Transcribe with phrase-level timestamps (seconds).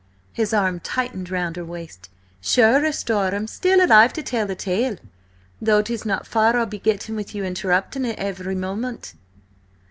[0.33, 2.09] His arm tightened round her waist.
[2.41, 4.97] "Sure, asthore, I'm still alive to tell the tale,
[5.61, 9.13] though 'tis not far I'll be getting with you interrupting at every moment!"